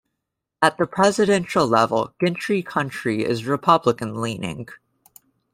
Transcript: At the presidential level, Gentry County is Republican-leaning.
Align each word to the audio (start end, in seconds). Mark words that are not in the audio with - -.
At 0.63 0.79
the 0.79 0.87
presidential 0.87 1.67
level, 1.67 2.15
Gentry 2.19 2.63
County 2.63 3.23
is 3.23 3.45
Republican-leaning. 3.45 4.67